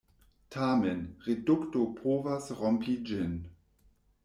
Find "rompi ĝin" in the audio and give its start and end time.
2.63-3.39